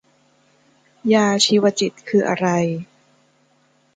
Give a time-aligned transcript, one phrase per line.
[1.13, 2.47] ยาชีวจิตคืออะไร